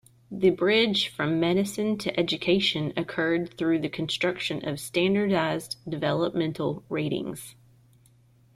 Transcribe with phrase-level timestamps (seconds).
[0.31, 7.53] The bridge from medicine to education occurred through the construction of Standardized Developmental Ratings.